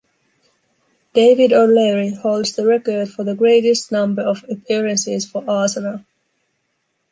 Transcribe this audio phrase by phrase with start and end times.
[1.13, 6.03] David O'Leary holds the record for the greatest number of appearances for Arsenal.